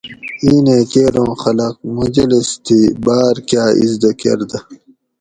اینیں 0.43 0.83
کیر 0.91 1.13
اوں 1.19 1.33
خلق 1.41 1.75
مجلس 1.97 2.47
تھی 2.65 2.79
باۤر 3.05 3.35
کاۤ 3.49 3.69
اِزدہ 3.81 4.11
کۤردہ 4.19 4.59